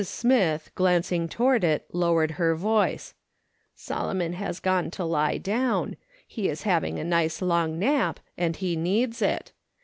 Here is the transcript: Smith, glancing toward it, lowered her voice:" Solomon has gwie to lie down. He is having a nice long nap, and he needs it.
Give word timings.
Smith, 0.03 0.71
glancing 0.73 1.29
toward 1.29 1.63
it, 1.63 1.85
lowered 1.93 2.31
her 2.31 2.55
voice:" 2.55 3.13
Solomon 3.87 4.33
has 4.33 4.59
gwie 4.59 4.89
to 4.93 5.05
lie 5.05 5.37
down. 5.37 5.95
He 6.27 6.49
is 6.49 6.63
having 6.63 6.97
a 6.97 7.03
nice 7.03 7.39
long 7.39 7.77
nap, 7.77 8.19
and 8.35 8.55
he 8.55 8.75
needs 8.75 9.21
it. 9.21 9.51